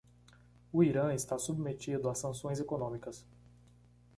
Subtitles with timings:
[0.73, 3.23] O Irã está submetido a sanções econômicas